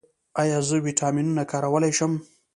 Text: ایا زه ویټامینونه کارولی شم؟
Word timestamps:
ایا 0.41 0.57
زه 0.67 0.75
ویټامینونه 0.87 1.43
کارولی 1.51 1.91
شم؟ 1.97 2.13